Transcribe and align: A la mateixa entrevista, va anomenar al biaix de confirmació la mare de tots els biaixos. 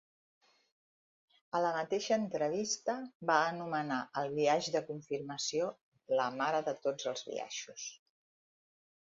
A 1.59 1.59
la 1.65 1.73
mateixa 1.75 2.15
entrevista, 2.21 2.95
va 3.31 3.35
anomenar 3.49 3.99
al 4.23 4.33
biaix 4.39 4.71
de 4.77 4.83
confirmació 4.89 5.69
la 6.23 6.27
mare 6.41 6.65
de 6.71 6.75
tots 6.89 7.13
els 7.15 7.25
biaixos. 7.31 7.87